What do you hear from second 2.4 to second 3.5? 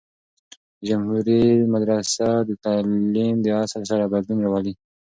د تعلیم د